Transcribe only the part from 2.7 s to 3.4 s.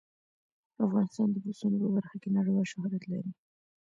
شهرت لري.